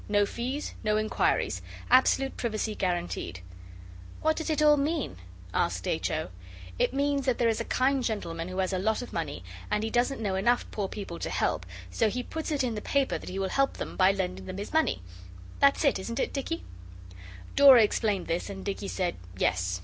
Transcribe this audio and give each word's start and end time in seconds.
No 0.09 0.25
fees. 0.25 0.73
No 0.83 0.97
inquiries. 0.97 1.61
Absolute 1.91 2.35
privacy 2.35 2.73
guaranteed. 2.73 3.41
'What 4.23 4.35
does 4.35 4.49
it 4.49 4.59
all 4.59 4.75
mean?' 4.75 5.17
asked 5.53 5.87
H. 5.87 6.09
O. 6.09 6.29
'It 6.79 6.91
means 6.91 7.27
that 7.27 7.37
there 7.37 7.47
is 7.49 7.61
a 7.61 7.65
kind 7.65 8.03
gentleman 8.03 8.47
who 8.47 8.57
has 8.57 8.73
a 8.73 8.79
lot 8.79 9.03
of 9.03 9.13
money, 9.13 9.43
and 9.69 9.83
he 9.83 9.91
doesn't 9.91 10.19
know 10.19 10.33
enough 10.33 10.65
poor 10.71 10.87
people 10.87 11.19
to 11.19 11.29
help, 11.29 11.67
so 11.91 12.09
he 12.09 12.23
puts 12.23 12.49
it 12.51 12.63
in 12.63 12.73
the 12.73 12.81
paper 12.81 13.19
that 13.19 13.29
he 13.29 13.37
will 13.37 13.49
help 13.49 13.77
them, 13.77 13.95
by 13.95 14.11
lending 14.11 14.47
them 14.47 14.57
his 14.57 14.73
money 14.73 15.03
that's 15.59 15.85
it, 15.85 15.99
isn't 15.99 16.19
it, 16.19 16.33
Dicky?' 16.33 16.63
Dora 17.55 17.83
explained 17.83 18.25
this 18.25 18.49
and 18.49 18.65
Dicky 18.65 18.87
said, 18.87 19.17
'Yes. 19.37 19.79